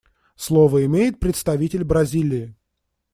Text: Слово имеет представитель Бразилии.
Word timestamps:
Слово 0.35 0.85
имеет 0.87 1.19
представитель 1.19 1.83
Бразилии. 1.83 2.55